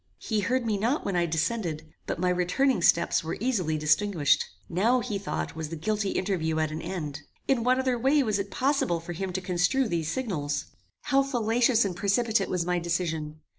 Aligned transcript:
He 0.17 0.39
heard 0.39 0.65
me 0.65 0.79
not 0.79 1.05
when 1.05 1.15
I 1.15 1.27
descended; 1.27 1.93
but 2.07 2.17
my 2.17 2.29
returning 2.29 2.81
steps 2.81 3.23
were 3.23 3.37
easily 3.39 3.77
distinguished. 3.77 4.45
Now 4.67 4.99
he 4.99 5.19
thought 5.19 5.55
was 5.55 5.69
the 5.69 5.75
guilty 5.75 6.13
interview 6.13 6.57
at 6.57 6.71
an 6.71 6.81
end. 6.81 7.21
In 7.47 7.63
what 7.63 7.77
other 7.77 7.99
way 7.99 8.23
was 8.23 8.39
it 8.39 8.49
possible 8.49 8.99
for 8.99 9.13
him 9.13 9.31
to 9.33 9.41
construe 9.41 9.87
these 9.87 10.09
signals? 10.09 10.65
How 11.03 11.21
fallacious 11.21 11.85
and 11.85 11.95
precipitate 11.95 12.49
was 12.49 12.65
my 12.65 12.79
decision! 12.79 13.41